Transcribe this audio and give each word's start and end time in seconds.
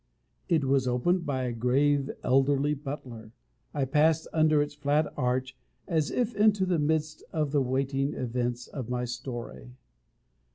It 0.49 0.65
was 0.65 0.87
opened 0.87 1.27
by 1.27 1.43
a 1.43 1.51
grave, 1.53 2.09
elderly 2.23 2.73
butler. 2.73 3.33
I 3.71 3.85
passed 3.85 4.27
under 4.33 4.59
its 4.59 4.73
flat 4.73 5.13
arch, 5.15 5.55
as 5.87 6.09
if 6.09 6.33
into 6.35 6.65
the 6.65 6.79
midst 6.79 7.23
of 7.31 7.51
the 7.51 7.61
waiting 7.61 8.15
events 8.15 8.65
of 8.65 8.89
my 8.89 9.05
story. 9.05 9.75